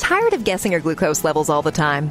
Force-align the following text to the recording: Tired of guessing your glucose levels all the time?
Tired 0.00 0.32
of 0.32 0.44
guessing 0.44 0.72
your 0.72 0.80
glucose 0.80 1.22
levels 1.24 1.50
all 1.50 1.62
the 1.62 1.70
time? 1.70 2.10